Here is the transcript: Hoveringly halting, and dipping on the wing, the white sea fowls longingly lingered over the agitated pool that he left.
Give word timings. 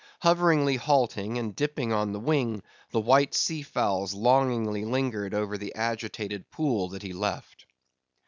Hoveringly 0.23 0.77
halting, 0.77 1.37
and 1.37 1.55
dipping 1.55 1.93
on 1.93 2.11
the 2.11 2.19
wing, 2.19 2.63
the 2.89 2.99
white 2.99 3.35
sea 3.35 3.61
fowls 3.61 4.15
longingly 4.15 4.83
lingered 4.83 5.35
over 5.35 5.59
the 5.59 5.75
agitated 5.75 6.49
pool 6.49 6.89
that 6.89 7.03
he 7.03 7.13
left. 7.13 7.67